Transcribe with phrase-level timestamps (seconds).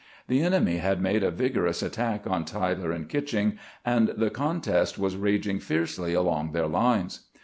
[0.27, 5.15] The enemy had made a vigorous attack on Tyler and Kitching, and the contest was
[5.15, 7.27] raging fiercely along their lines.